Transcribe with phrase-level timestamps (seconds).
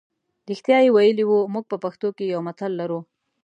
[0.49, 2.99] رښتیا یې ویلي وو موږ په پښتو کې یو متل لرو.